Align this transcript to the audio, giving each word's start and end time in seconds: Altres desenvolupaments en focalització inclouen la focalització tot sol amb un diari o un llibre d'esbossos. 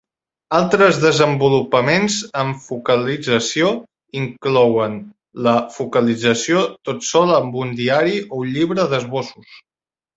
Altres 0.59 0.95
desenvolupaments 1.01 2.15
en 2.45 2.55
focalització 2.69 3.69
inclouen 4.23 4.99
la 5.51 5.57
focalització 5.79 6.67
tot 6.91 7.09
sol 7.13 7.39
amb 7.41 7.63
un 7.65 7.79
diari 7.85 8.21
o 8.29 8.45
un 8.45 8.55
llibre 8.59 8.93
d'esbossos. 8.97 9.59